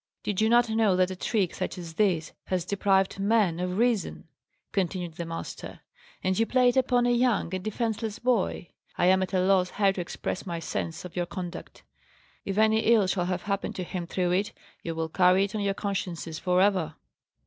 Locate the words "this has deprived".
1.93-3.19